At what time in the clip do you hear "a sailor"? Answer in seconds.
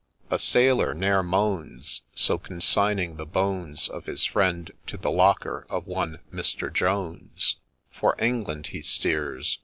0.31-0.95